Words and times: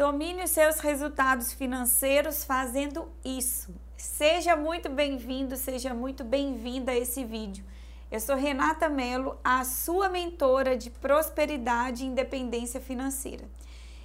Domine 0.00 0.44
os 0.44 0.50
seus 0.52 0.80
resultados 0.80 1.52
financeiros 1.52 2.42
fazendo 2.42 3.06
isso. 3.22 3.70
Seja 3.98 4.56
muito 4.56 4.88
bem-vindo, 4.88 5.58
seja 5.58 5.92
muito 5.92 6.24
bem-vinda 6.24 6.92
a 6.92 6.96
esse 6.96 7.22
vídeo. 7.22 7.62
Eu 8.10 8.18
sou 8.18 8.34
Renata 8.34 8.88
Mello, 8.88 9.38
a 9.44 9.62
sua 9.62 10.08
mentora 10.08 10.74
de 10.74 10.88
prosperidade 10.88 12.02
e 12.02 12.06
independência 12.06 12.80
financeira. 12.80 13.44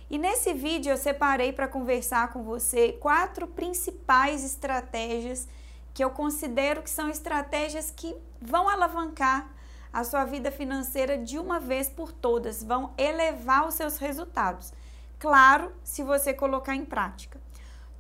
E 0.10 0.18
nesse 0.18 0.52
vídeo 0.52 0.92
eu 0.92 0.98
separei 0.98 1.54
para 1.54 1.66
conversar 1.66 2.34
com 2.34 2.44
você 2.44 2.92
quatro 2.92 3.48
principais 3.48 4.44
estratégias 4.44 5.48
que 5.94 6.04
eu 6.04 6.10
considero 6.10 6.84
que 6.84 6.90
são 6.90 7.08
estratégias 7.08 7.90
que 7.90 8.14
vão 8.42 8.68
alavancar 8.68 9.50
a 9.94 10.04
sua 10.04 10.26
vida 10.26 10.52
financeira 10.52 11.18
de 11.18 11.40
uma 11.40 11.58
vez 11.58 11.88
por 11.88 12.12
todas, 12.12 12.62
vão 12.62 12.94
elevar 12.98 13.66
os 13.66 13.76
seus 13.76 13.98
resultados. 13.98 14.74
Claro, 15.20 15.72
se 15.84 16.04
você 16.04 16.34
colocar 16.34 16.76
em 16.76 16.86
prática. 16.86 17.40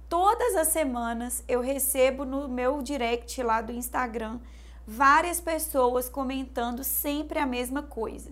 Todas 0.09 0.55
as 0.55 0.67
semanas 0.67 1.43
eu 1.47 1.61
recebo 1.61 2.25
no 2.25 2.47
meu 2.47 2.81
direct 2.81 3.41
lá 3.41 3.61
do 3.61 3.71
Instagram 3.71 4.39
várias 4.85 5.41
pessoas 5.41 6.07
comentando 6.07 6.83
sempre 6.83 7.39
a 7.39 7.45
mesma 7.45 7.81
coisa, 7.81 8.31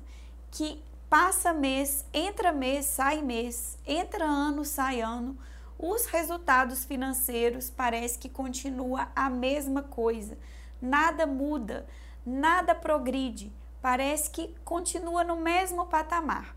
que 0.52 0.84
passa 1.10 1.52
mês, 1.52 2.06
entra 2.14 2.52
mês, 2.52 2.86
sai 2.86 3.22
mês, 3.22 3.78
entra 3.86 4.24
ano, 4.24 4.64
sai 4.64 5.02
ano, 5.02 5.38
os 5.80 6.06
resultados 6.06 6.86
financeiros 6.86 7.70
parece 7.70 8.20
que 8.20 8.30
continua 8.30 9.10
a 9.16 9.30
mesma 9.30 9.82
coisa. 9.82 10.38
Nada 10.82 11.26
muda, 11.26 11.88
nada 12.26 12.76
progride, 12.76 13.52
parece 13.82 14.30
que 14.30 14.56
continua 14.64 15.24
no 15.24 15.38
mesmo 15.38 15.88
patamar. 15.88 16.56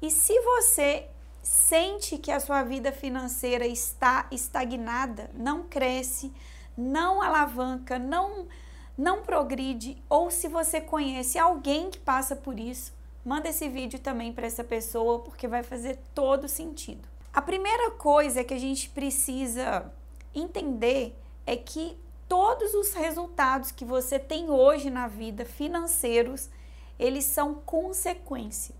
E 0.00 0.10
se 0.10 0.38
você 0.40 1.08
sente 1.44 2.16
que 2.16 2.32
a 2.32 2.40
sua 2.40 2.62
vida 2.62 2.90
financeira 2.90 3.66
está 3.66 4.26
estagnada, 4.32 5.30
não 5.34 5.64
cresce, 5.64 6.32
não 6.76 7.20
alavanca, 7.22 7.98
não 7.98 8.48
não 8.96 9.22
progride, 9.22 10.00
ou 10.08 10.30
se 10.30 10.46
você 10.46 10.80
conhece 10.80 11.36
alguém 11.36 11.90
que 11.90 11.98
passa 11.98 12.36
por 12.36 12.60
isso, 12.60 12.92
manda 13.24 13.48
esse 13.48 13.68
vídeo 13.68 13.98
também 13.98 14.32
para 14.32 14.46
essa 14.46 14.62
pessoa, 14.62 15.18
porque 15.18 15.48
vai 15.48 15.64
fazer 15.64 15.98
todo 16.14 16.46
sentido. 16.46 17.08
A 17.32 17.42
primeira 17.42 17.90
coisa 17.90 18.44
que 18.44 18.54
a 18.54 18.58
gente 18.58 18.88
precisa 18.90 19.92
entender 20.32 21.18
é 21.44 21.56
que 21.56 21.98
todos 22.28 22.72
os 22.74 22.92
resultados 22.92 23.72
que 23.72 23.84
você 23.84 24.16
tem 24.16 24.48
hoje 24.48 24.88
na 24.90 25.08
vida 25.08 25.44
financeiros, 25.44 26.48
eles 26.96 27.24
são 27.24 27.54
consequência. 27.54 28.76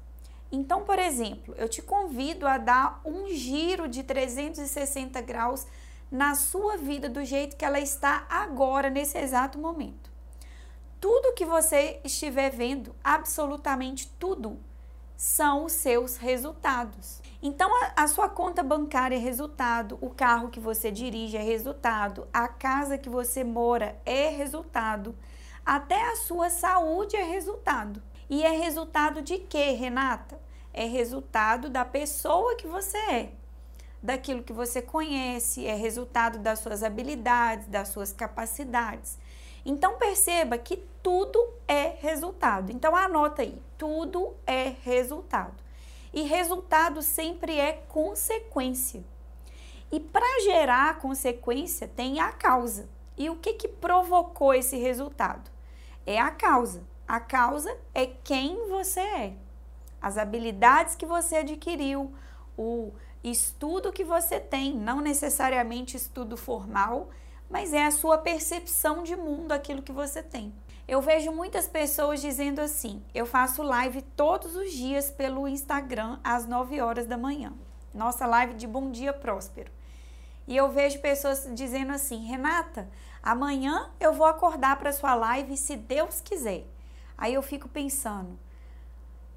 Então, 0.55 0.85
por 0.85 1.01
exemplo, 1.01 1.53
eu 1.59 1.69
te 1.69 1.83
convido 1.83 2.47
a 2.47 2.59
dar 2.59 3.01
um 3.05 3.29
giro 3.29 3.89
de 3.89 4.05
360 4.05 5.21
graus 5.21 5.67
na 6.09 6.37
sua 6.37 6.77
vida 6.77 7.09
do 7.09 7.25
jeito 7.25 7.57
que 7.57 7.65
ela 7.65 7.81
está 7.81 8.25
agora, 8.31 8.89
nesse 8.89 9.19
exato 9.19 9.59
momento. 9.59 10.13
Tudo 11.01 11.35
que 11.35 11.45
você 11.45 12.01
estiver 12.05 12.51
vendo, 12.51 12.95
absolutamente 13.03 14.09
tudo, 14.17 14.61
são 15.17 15.65
os 15.65 15.73
seus 15.73 16.17
resultados. 16.17 17.21
Então, 17.43 17.69
a, 17.83 18.05
a, 18.05 18.09
sua 18.09 18.29
conta 18.29 18.63
bancária 18.63 19.17
é 19.17 19.19
resultado, 19.19 19.99
o 20.01 20.09
carro 20.09 20.51
que 20.51 20.61
você 20.61 20.89
dirige 20.89 21.37
é 21.37 21.43
resultado, 21.43 22.29
a 22.33 22.47
casa 22.47 22.97
que 22.97 23.09
você 23.09 23.43
mora 23.43 24.01
é 24.07 24.29
resultado, 24.29 25.17
até 25.67 26.13
a 26.13 26.17
sua 26.17 26.49
saúde 26.49 27.17
é 27.17 27.25
resultado. 27.25 28.01
E 28.29 28.43
é 28.43 28.51
resultado 28.51 29.23
de 29.23 29.39
quê, 29.39 29.73
Renata? 29.73 30.39
É 30.73 30.87
resultado 30.87 31.69
da 31.69 31.85
pessoa 31.85 32.57
que 32.57 32.67
você 32.67 32.99
é, 32.99 33.33
daquilo 34.03 34.43
que 34.43 34.53
você 34.53 34.83
conhece, 34.83 35.67
é 35.67 35.75
resultado 35.75 36.39
das 36.39 36.59
suas 36.59 36.83
habilidades, 36.83 37.67
das 37.69 37.89
suas 37.89 38.13
capacidades. 38.13 39.19
Então 39.65 39.97
perceba 39.97 40.59
que 40.59 40.77
tudo 41.03 41.39
é 41.67 41.95
resultado. 42.01 42.71
Então 42.71 42.95
anota 42.95 43.43
aí, 43.43 43.61
tudo 43.79 44.35
é 44.47 44.75
resultado. 44.83 45.55
E 46.13 46.23
resultado 46.23 47.03
sempre 47.03 47.59
é 47.59 47.73
consequência. 47.89 49.03
E 49.91 50.01
para 50.01 50.41
gerar 50.43 50.99
consequência 50.99 51.89
tem 51.89 52.21
a 52.21 52.33
causa. 52.33 52.89
E 53.17 53.31
o 53.31 53.37
que 53.37 53.55
que 53.55 53.69
provocou 53.69 54.53
esse 54.53 54.77
resultado? 54.77 55.51
É 56.05 56.19
a 56.19 56.31
causa. 56.31 56.83
A 57.07 57.21
causa 57.21 57.77
é 57.95 58.07
quem 58.07 58.69
você 58.69 59.01
é, 59.01 59.37
as 60.01 60.17
habilidades 60.17 60.95
que 60.95 61.05
você 61.05 61.37
adquiriu, 61.37 62.13
o 62.57 62.93
estudo 63.23 63.93
que 63.93 64.05
você 64.05 64.41
tem, 64.41 64.75
não 64.75 65.01
necessariamente 65.01 65.97
estudo 65.97 66.37
formal, 66.37 67.11
mas 67.51 67.73
é 67.73 67.85
a 67.85 67.91
sua 67.91 68.19
percepção 68.19 69.03
de 69.03 69.17
mundo, 69.17 69.53
aquilo 69.53 69.83
que 69.83 69.93
você 69.93 70.23
tem. 70.23 70.53
Eu 70.87 71.01
vejo 71.01 71.33
muitas 71.33 71.67
pessoas 71.67 72.21
dizendo 72.21 72.61
assim: 72.61 73.03
eu 73.15 73.25
faço 73.25 73.63
live 73.63 74.03
todos 74.03 74.55
os 74.55 74.73
dias 74.73 75.11
pelo 75.11 75.49
Instagram 75.49 76.19
às 76.23 76.47
9 76.47 76.81
horas 76.81 77.07
da 77.07 77.17
manhã. 77.17 77.53
Nossa 77.95 78.27
live 78.27 78.55
de 78.55 78.67
Bom 78.67 78.91
Dia 78.91 79.13
Próspero. 79.13 79.71
E 80.47 80.55
eu 80.57 80.71
vejo 80.71 81.01
pessoas 81.01 81.49
dizendo 81.55 81.93
assim: 81.93 82.27
Renata, 82.27 82.91
amanhã 83.23 83.91
eu 83.99 84.13
vou 84.13 84.27
acordar 84.27 84.79
para 84.79 84.93
sua 84.93 85.15
live 85.15 85.57
se 85.57 85.77
Deus 85.77 86.21
quiser. 86.21 86.74
Aí 87.17 87.35
eu 87.35 87.43
fico 87.43 87.69
pensando, 87.69 88.39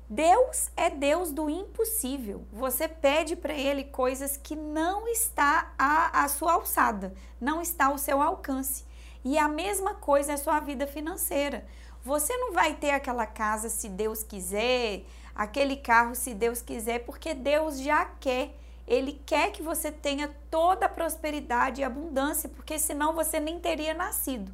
Deus 0.09 0.71
é 0.77 0.89
Deus 0.89 1.31
do 1.31 1.49
impossível. 1.49 2.45
Você 2.53 2.87
pede 2.87 3.35
para 3.35 3.53
Ele 3.53 3.83
coisas 3.83 4.37
que 4.37 4.55
não 4.55 5.07
está 5.07 5.73
à, 5.77 6.23
à 6.23 6.27
sua 6.29 6.53
alçada, 6.53 7.13
não 7.41 7.61
está 7.61 7.87
ao 7.87 7.97
seu 7.97 8.21
alcance. 8.21 8.85
E 9.23 9.37
a 9.37 9.49
mesma 9.49 9.95
coisa 9.95 10.31
é 10.31 10.35
a 10.35 10.37
sua 10.37 10.61
vida 10.61 10.87
financeira. 10.87 11.67
Você 12.05 12.35
não 12.37 12.53
vai 12.53 12.75
ter 12.75 12.91
aquela 12.91 13.25
casa 13.25 13.67
se 13.67 13.89
Deus 13.89 14.23
quiser, 14.23 15.03
aquele 15.35 15.75
carro 15.75 16.15
se 16.15 16.33
Deus 16.33 16.61
quiser, 16.61 16.99
porque 16.99 17.33
Deus 17.33 17.81
já 17.81 18.05
quer. 18.05 18.57
Ele 18.87 19.21
quer 19.25 19.51
que 19.51 19.61
você 19.61 19.91
tenha 19.91 20.33
toda 20.49 20.85
a 20.85 20.89
prosperidade 20.89 21.81
e 21.81 21.83
abundância, 21.83 22.47
porque 22.47 22.79
senão 22.79 23.13
você 23.13 23.37
nem 23.41 23.59
teria 23.59 23.93
nascido. 23.93 24.49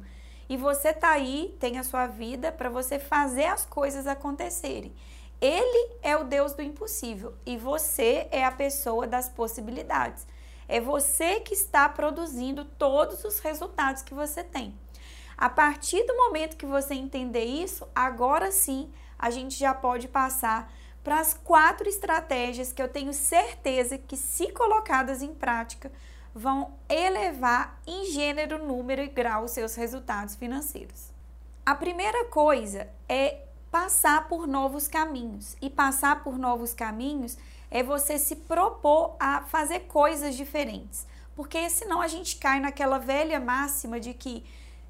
E 0.48 0.56
você 0.56 0.92
tá 0.92 1.10
aí, 1.10 1.56
tem 1.58 1.78
a 1.78 1.84
sua 1.84 2.06
vida 2.06 2.52
para 2.52 2.68
você 2.68 2.98
fazer 2.98 3.46
as 3.46 3.64
coisas 3.64 4.06
acontecerem. 4.06 4.94
Ele 5.40 5.90
é 6.02 6.16
o 6.16 6.24
Deus 6.24 6.54
do 6.54 6.62
impossível 6.62 7.34
e 7.44 7.56
você 7.56 8.28
é 8.30 8.44
a 8.44 8.52
pessoa 8.52 9.06
das 9.06 9.28
possibilidades. 9.28 10.26
É 10.68 10.80
você 10.80 11.40
que 11.40 11.54
está 11.54 11.88
produzindo 11.88 12.64
todos 12.64 13.24
os 13.24 13.38
resultados 13.38 14.02
que 14.02 14.14
você 14.14 14.42
tem. 14.42 14.74
A 15.36 15.48
partir 15.48 16.04
do 16.04 16.16
momento 16.16 16.56
que 16.56 16.64
você 16.64 16.94
entender 16.94 17.44
isso, 17.44 17.86
agora 17.94 18.50
sim 18.52 18.90
a 19.18 19.30
gente 19.30 19.58
já 19.58 19.74
pode 19.74 20.08
passar 20.08 20.72
para 21.02 21.20
as 21.20 21.34
quatro 21.34 21.88
estratégias 21.88 22.72
que 22.72 22.80
eu 22.80 22.88
tenho 22.88 23.12
certeza 23.12 23.98
que, 23.98 24.16
se 24.16 24.50
colocadas 24.52 25.20
em 25.22 25.34
prática, 25.34 25.92
vão 26.34 26.72
elevar 26.88 27.80
em 27.86 28.10
gênero, 28.10 28.64
número 28.66 29.00
e 29.02 29.08
grau 29.08 29.44
os 29.44 29.52
seus 29.52 29.74
resultados 29.74 30.34
financeiros. 30.34 31.12
A 31.64 31.74
primeira 31.74 32.24
coisa 32.26 32.88
é 33.08 33.44
passar 33.70 34.28
por 34.28 34.46
novos 34.46 34.86
caminhos. 34.86 35.56
E 35.60 35.70
passar 35.70 36.22
por 36.22 36.38
novos 36.38 36.74
caminhos 36.74 37.36
é 37.70 37.82
você 37.82 38.18
se 38.18 38.36
propor 38.36 39.16
a 39.18 39.42
fazer 39.42 39.80
coisas 39.80 40.36
diferentes. 40.36 41.06
Porque 41.34 41.68
senão 41.70 42.00
a 42.00 42.06
gente 42.06 42.36
cai 42.36 42.60
naquela 42.60 42.98
velha 42.98 43.40
máxima 43.40 43.98
de 43.98 44.14
que 44.14 44.44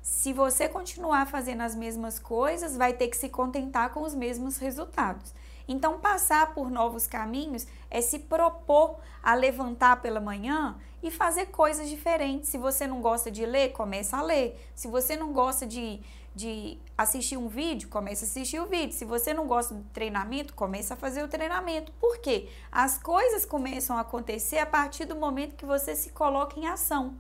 se 0.04 0.34
você 0.34 0.68
continuar 0.68 1.26
fazendo 1.26 1.62
as 1.62 1.74
mesmas 1.74 2.18
coisas, 2.18 2.76
vai 2.76 2.92
ter 2.92 3.08
que 3.08 3.16
se 3.16 3.30
contentar 3.30 3.88
com 3.88 4.02
os 4.02 4.14
mesmos 4.14 4.58
resultados. 4.58 5.32
Então, 5.66 5.98
passar 5.98 6.52
por 6.52 6.70
novos 6.70 7.06
caminhos 7.06 7.66
é 7.90 8.02
se 8.02 8.18
propor 8.18 8.98
a 9.22 9.34
levantar 9.34 10.02
pela 10.02 10.20
manhã 10.20 10.76
e 11.02 11.10
fazer 11.10 11.46
coisas 11.46 11.88
diferentes. 11.88 12.50
Se 12.50 12.58
você 12.58 12.86
não 12.86 13.00
gosta 13.00 13.30
de 13.30 13.46
ler, 13.46 13.72
começa 13.72 14.18
a 14.18 14.22
ler. 14.22 14.62
Se 14.74 14.88
você 14.88 15.16
não 15.16 15.32
gosta 15.32 15.66
de, 15.66 16.02
de 16.34 16.76
assistir 16.98 17.38
um 17.38 17.48
vídeo, 17.48 17.88
começa 17.88 18.26
a 18.26 18.28
assistir 18.28 18.60
o 18.60 18.66
vídeo. 18.66 18.92
Se 18.92 19.06
você 19.06 19.32
não 19.32 19.46
gosta 19.46 19.74
do 19.74 19.84
treinamento, 19.84 20.52
começa 20.52 20.92
a 20.92 20.98
fazer 20.98 21.22
o 21.22 21.28
treinamento. 21.28 21.90
Por 21.92 22.18
quê? 22.18 22.50
As 22.70 22.98
coisas 22.98 23.46
começam 23.46 23.96
a 23.96 24.00
acontecer 24.00 24.58
a 24.58 24.66
partir 24.66 25.06
do 25.06 25.16
momento 25.16 25.56
que 25.56 25.64
você 25.64 25.96
se 25.96 26.10
coloca 26.10 26.60
em 26.60 26.66
ação. 26.66 27.14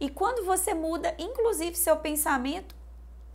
E 0.00 0.08
quando 0.08 0.46
você 0.46 0.72
muda, 0.72 1.14
inclusive, 1.18 1.76
seu 1.76 1.96
pensamento, 1.96 2.74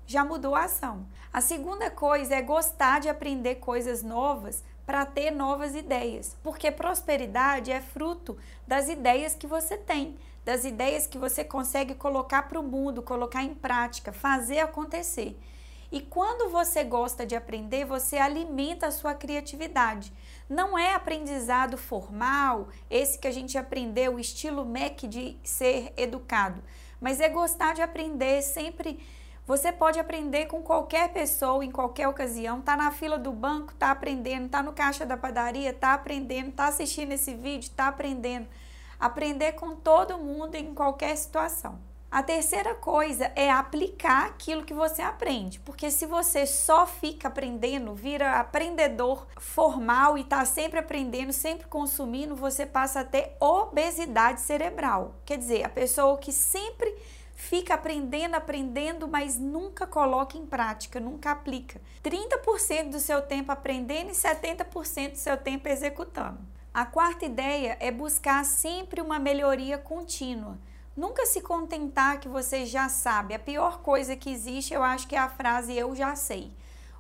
já 0.08 0.26
mudou 0.26 0.56
a 0.56 0.64
ação. 0.64 1.06
A 1.32 1.40
segunda 1.40 1.92
coisa 1.92 2.36
é 2.36 2.42
gostar 2.42 3.00
de 3.00 3.08
aprender 3.08 3.56
coisas 3.56 4.02
novas 4.02 4.64
para 4.86 5.06
ter 5.06 5.32
novas 5.32 5.76
ideias, 5.76 6.36
porque 6.44 6.72
prosperidade 6.72 7.72
é 7.72 7.82
fruto 7.82 8.38
das 8.68 8.88
ideias 8.88 9.36
que 9.36 9.48
você 9.48 9.78
tem, 9.78 10.18
das 10.44 10.64
ideias 10.64 11.08
que 11.08 11.18
você 11.18 11.44
consegue 11.44 11.96
colocar 11.96 12.44
para 12.44 12.60
o 12.60 12.64
mundo, 12.64 13.02
colocar 13.02 13.44
em 13.44 13.54
prática, 13.54 14.12
fazer 14.12 14.60
acontecer. 14.60 15.40
E 15.92 16.02
quando 16.02 16.52
você 16.52 16.84
gosta 16.84 17.26
de 17.26 17.36
aprender, 17.36 17.86
você 17.86 18.18
alimenta 18.18 18.88
a 18.88 18.92
sua 18.92 19.14
criatividade. 19.14 20.12
Não 20.50 20.78
é 20.78 20.94
aprendizado 20.94 21.78
formal, 21.78 22.70
esse 22.90 23.18
que 23.20 23.28
a 23.28 23.32
gente 23.32 23.58
aprendeu, 23.58 24.16
o 24.16 24.20
estilo 24.20 24.66
MEC 24.66 25.08
de 25.08 25.38
ser 25.44 25.94
educado, 25.96 26.62
mas 27.00 27.20
é 27.20 27.30
gostar 27.30 27.74
de 27.74 27.82
aprender 27.82 28.42
sempre. 28.42 29.00
Você 29.48 29.72
pode 29.72 30.00
aprender 30.00 30.48
com 30.48 30.64
qualquer 30.64 31.14
pessoa, 31.14 31.64
em 31.64 31.70
qualquer 31.70 32.08
ocasião. 32.08 32.62
Tá 32.62 32.76
na 32.76 32.90
fila 32.90 33.16
do 33.16 33.32
banco, 33.32 33.76
tá 33.76 33.92
aprendendo. 33.92 34.50
Tá 34.50 34.64
no 34.64 34.74
caixa 34.74 35.06
da 35.06 35.16
padaria, 35.16 35.72
tá 35.72 35.94
aprendendo. 35.94 36.52
Tá 36.52 36.66
assistindo 36.66 37.12
esse 37.12 37.36
vídeo, 37.36 37.70
tá 37.76 37.88
aprendendo. 37.88 38.48
Aprender 39.00 39.52
com 39.52 39.76
todo 39.76 40.18
mundo 40.18 40.56
em 40.56 40.74
qualquer 40.74 41.16
situação. 41.16 41.80
A 42.10 42.24
terceira 42.24 42.74
coisa 42.74 43.32
é 43.36 43.52
aplicar 43.52 44.28
aquilo 44.28 44.64
que 44.64 44.74
você 44.74 45.02
aprende, 45.02 45.60
porque 45.60 45.92
se 45.92 46.06
você 46.06 46.46
só 46.46 46.86
fica 46.88 47.28
aprendendo, 47.28 47.94
vira 47.94 48.40
aprendedor 48.40 49.28
formal 49.38 50.18
e 50.18 50.22
está 50.22 50.46
sempre 50.46 50.80
aprendendo, 50.80 51.34
sempre 51.34 51.68
consumindo, 51.68 52.36
você 52.36 52.66
passa 52.66 53.02
a 53.02 53.06
ter 53.06 53.36
obesidade 53.40 54.40
cerebral. 54.40 55.16
Quer 55.26 55.38
dizer, 55.38 55.66
a 55.66 55.70
pessoa 55.70 56.18
que 56.18 56.32
sempre 56.32 56.96
fica 57.36 57.74
aprendendo, 57.74 58.36
aprendendo, 58.36 59.08
mas 59.08 59.38
nunca 59.38 59.86
coloca 59.86 60.38
em 60.38 60.46
prática, 60.46 61.00
nunca 61.02 61.32
aplica. 61.32 61.82
30% 62.02 62.92
do 62.92 63.00
seu 63.00 63.22
tempo 63.22 63.52
aprendendo 63.52 64.10
e 64.10 64.14
70% 64.14 65.12
do 65.12 65.18
seu 65.18 65.36
tempo 65.36 65.68
executando. 65.68 66.40
A 66.74 66.86
quarta 66.86 67.26
ideia 67.26 67.78
é 67.80 67.92
buscar 67.92 68.44
sempre 68.46 69.02
uma 69.02 69.20
melhoria 69.20 69.78
contínua. 69.78 70.58
Nunca 70.96 71.26
se 71.26 71.42
contentar 71.42 72.22
que 72.22 72.30
você 72.30 72.66
já 72.66 72.88
sabe. 72.88 73.34
A 73.34 73.40
pior 73.40 73.82
coisa 73.82 74.16
que 74.16 74.30
existe, 74.30 74.74
eu 74.74 74.82
acho 74.82 75.08
que 75.08 75.16
é 75.16 75.20
a 75.20 75.28
frase 75.28 75.74
eu 75.74 75.94
já 75.94 76.16
sei. 76.16 76.54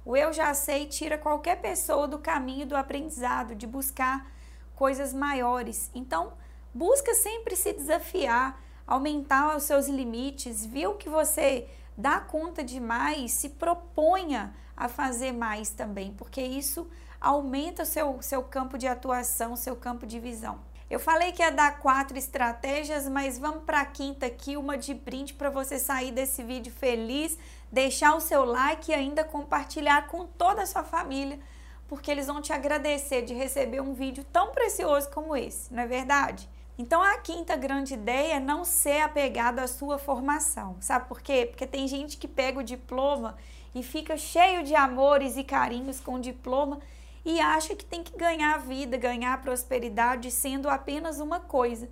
O 0.04 0.18
eu 0.18 0.34
já 0.34 0.54
sei 0.54 0.86
tira 0.86 1.18
qualquer 1.18 1.62
pessoa 1.62 2.06
do 2.06 2.20
caminho 2.20 2.68
do 2.68 2.76
aprendizado, 2.76 3.56
de 3.56 3.66
buscar 3.66 4.30
coisas 4.76 5.14
maiores. 5.14 5.90
Então, 5.96 6.34
busca 6.74 7.14
sempre 7.16 7.56
se 7.56 7.72
desafiar, 7.72 8.62
aumentar 8.86 9.56
os 9.56 9.64
seus 9.64 9.88
limites, 9.88 10.66
viu 10.66 10.96
que 10.96 11.08
você 11.08 11.68
dá 11.98 12.20
conta 12.20 12.64
de 12.64 12.82
mais, 12.82 13.32
se 13.32 13.50
proponha 13.50 14.54
a 14.76 14.90
fazer 14.90 15.32
mais 15.32 15.70
também, 15.70 16.14
porque 16.14 16.42
isso 16.42 16.86
aumenta 17.20 17.84
o 17.84 17.86
seu, 17.86 18.22
seu 18.22 18.44
campo 18.44 18.78
de 18.78 18.88
atuação, 18.88 19.56
seu 19.56 19.76
campo 19.76 20.06
de 20.06 20.20
visão. 20.20 20.60
Eu 20.96 21.00
falei 21.02 21.34
que 21.34 21.42
ia 21.42 21.52
dar 21.52 21.80
quatro 21.80 22.18
estratégias, 22.18 23.06
mas 23.10 23.38
vamos 23.38 23.66
para 23.66 23.82
a 23.82 23.86
quinta 23.86 24.28
aqui, 24.28 24.56
uma 24.56 24.78
de 24.78 24.94
brinde 24.94 25.34
para 25.34 25.50
você 25.50 25.78
sair 25.78 26.10
desse 26.10 26.42
vídeo 26.42 26.72
feliz, 26.72 27.38
deixar 27.70 28.16
o 28.16 28.22
seu 28.22 28.46
like 28.46 28.90
e 28.90 28.94
ainda 28.94 29.22
compartilhar 29.26 30.08
com 30.08 30.26
toda 30.26 30.62
a 30.62 30.66
sua 30.66 30.86
família, 30.86 31.38
porque 31.86 32.10
eles 32.10 32.28
vão 32.28 32.42
te 32.42 32.54
agradecer 32.54 33.24
de 33.24 33.34
receber 33.34 33.82
um 33.82 33.94
vídeo 33.94 34.24
tão 34.32 34.54
precioso 34.54 35.10
como 35.10 35.36
esse, 35.36 35.74
não 35.74 35.84
é 35.84 35.86
verdade? 35.86 36.48
Então 36.78 37.04
a 37.04 37.18
quinta 37.18 37.58
grande 37.58 37.94
ideia 37.94 38.36
é 38.36 38.40
não 38.40 38.64
ser 38.64 39.02
apegado 39.02 39.60
à 39.60 39.68
sua 39.68 39.98
formação. 39.98 40.78
Sabe 40.80 41.10
por 41.10 41.22
quê? 41.22 41.46
Porque 41.46 41.68
tem 41.68 41.90
gente 41.90 42.16
que 42.16 42.28
pega 42.28 42.60
o 42.60 42.64
diploma 42.64 43.36
e 43.76 43.84
fica 43.84 44.16
cheio 44.16 44.64
de 44.64 44.74
amores 44.74 45.36
e 45.36 45.44
carinhos 45.44 46.00
com 46.00 46.14
o 46.14 46.22
diploma 46.22 46.80
e 47.26 47.42
acha 47.42 47.76
que 47.76 47.84
tem 47.84 48.04
que 48.04 48.16
ganhar 48.16 48.60
vida, 48.60 48.96
ganhar 48.96 49.42
prosperidade 49.42 50.30
sendo 50.30 50.70
apenas 50.70 51.20
uma 51.20 51.40
coisa. 51.40 51.90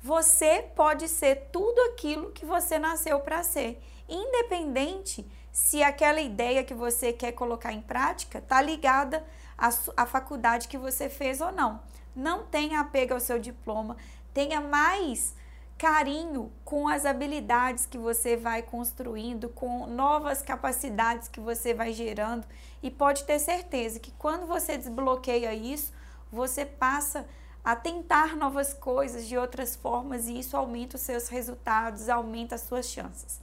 Você 0.00 0.62
pode 0.76 1.08
ser 1.08 1.48
tudo 1.52 1.78
aquilo 1.90 2.30
que 2.30 2.46
você 2.46 2.78
nasceu 2.78 3.18
para 3.18 3.42
ser, 3.42 3.82
independente 4.08 5.26
se 5.50 5.82
aquela 5.82 6.20
ideia 6.20 6.62
que 6.62 6.74
você 6.74 7.12
quer 7.12 7.32
colocar 7.32 7.72
em 7.72 7.80
prática 7.80 8.38
está 8.38 8.62
ligada 8.62 9.26
à, 9.58 9.70
à 9.96 10.06
faculdade 10.06 10.68
que 10.68 10.78
você 10.78 11.08
fez 11.08 11.40
ou 11.40 11.50
não. 11.50 11.80
Não 12.14 12.44
tenha 12.44 12.80
apego 12.80 13.14
ao 13.14 13.20
seu 13.20 13.38
diploma, 13.38 13.96
tenha 14.32 14.60
mais 14.60 15.34
carinho 15.78 16.50
com 16.64 16.88
as 16.88 17.04
habilidades 17.04 17.84
que 17.86 17.98
você 17.98 18.36
vai 18.36 18.62
construindo, 18.62 19.48
com 19.50 19.86
novas 19.86 20.40
capacidades 20.40 21.28
que 21.28 21.38
você 21.38 21.74
vai 21.74 21.92
gerando 21.92 22.46
e 22.82 22.90
pode 22.90 23.24
ter 23.24 23.38
certeza 23.38 24.00
que 24.00 24.10
quando 24.12 24.46
você 24.46 24.78
desbloqueia 24.78 25.54
isso, 25.54 25.92
você 26.32 26.64
passa 26.64 27.26
a 27.62 27.76
tentar 27.76 28.36
novas 28.36 28.72
coisas 28.72 29.26
de 29.26 29.36
outras 29.36 29.76
formas 29.76 30.28
e 30.28 30.38
isso 30.38 30.56
aumenta 30.56 30.96
os 30.96 31.02
seus 31.02 31.28
resultados, 31.28 32.08
aumenta 32.08 32.54
as 32.54 32.62
suas 32.62 32.86
chances. 32.86 33.40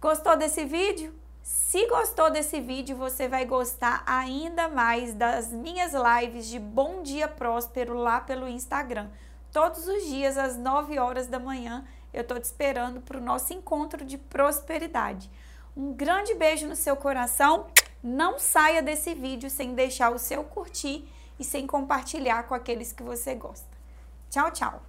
Gostou 0.00 0.36
desse 0.36 0.64
vídeo? 0.64 1.14
Se 1.42 1.86
gostou 1.86 2.30
desse 2.30 2.60
vídeo, 2.60 2.96
você 2.96 3.28
vai 3.28 3.44
gostar 3.44 4.02
ainda 4.06 4.68
mais 4.68 5.14
das 5.14 5.50
minhas 5.50 5.92
lives 5.92 6.46
de 6.46 6.58
Bom 6.58 7.02
Dia 7.02 7.28
Próspero 7.28 7.94
lá 7.94 8.20
pelo 8.20 8.48
Instagram 8.48 9.08
todos 9.52 9.86
os 9.86 10.04
dias 10.04 10.36
às 10.36 10.56
9 10.56 10.98
horas 10.98 11.26
da 11.26 11.38
manhã. 11.38 11.84
Eu 12.12 12.22
estou 12.22 12.38
te 12.38 12.44
esperando 12.44 13.00
para 13.00 13.18
o 13.18 13.22
nosso 13.22 13.52
encontro 13.52 14.04
de 14.04 14.16
prosperidade. 14.16 15.30
Um 15.76 15.92
grande 15.92 16.34
beijo 16.34 16.66
no 16.66 16.76
seu 16.76 16.96
coração. 16.96 17.66
Não 18.02 18.38
saia 18.38 18.82
desse 18.82 19.14
vídeo 19.14 19.50
sem 19.50 19.74
deixar 19.74 20.10
o 20.10 20.18
seu 20.18 20.44
curtir 20.44 21.08
e 21.38 21.44
sem 21.44 21.66
compartilhar 21.66 22.44
com 22.44 22.54
aqueles 22.54 22.92
que 22.92 23.02
você 23.02 23.34
gosta. 23.34 23.76
Tchau, 24.30 24.50
tchau! 24.50 24.87